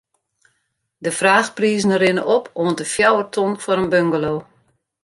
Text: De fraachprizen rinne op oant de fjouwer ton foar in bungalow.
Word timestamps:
De 0.97 1.11
fraachprizen 1.19 1.97
rinne 2.01 2.23
op 2.35 2.43
oant 2.61 2.77
de 2.79 2.85
fjouwer 2.93 3.27
ton 3.33 3.51
foar 3.63 3.81
in 3.83 3.89
bungalow. 3.93 4.39